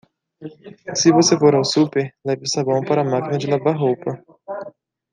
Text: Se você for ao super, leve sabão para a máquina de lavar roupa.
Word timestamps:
Se 0.95 1.11
você 1.11 1.37
for 1.37 1.53
ao 1.53 1.63
super, 1.63 2.11
leve 2.25 2.47
sabão 2.49 2.81
para 2.83 3.01
a 3.01 3.05
máquina 3.05 3.37
de 3.37 3.45
lavar 3.45 3.77
roupa. 3.77 4.19